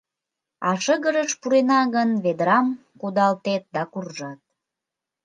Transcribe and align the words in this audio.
А 0.67 0.69
шыгырыш 0.83 1.31
пурена 1.41 1.81
гын, 1.95 2.09
ведрам 2.23 2.67
кудалтет 2.99 3.63
да 3.75 3.81
куржат. 3.91 4.39